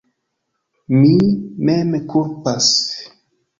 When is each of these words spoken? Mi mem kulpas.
Mi 1.01 1.11
mem 1.69 1.93
kulpas. 2.15 2.73